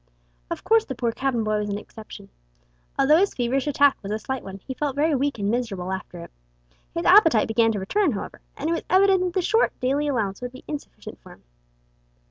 [0.49, 2.29] Of course the poor cabin boy was an exception.
[2.97, 6.17] Although his feverish attack was a slight one he felt very weak and miserable after
[6.23, 6.31] it.
[6.95, 10.41] His appetite began to return, however, and it was evident that the short daily allowance
[10.41, 11.43] would be insufficient for him.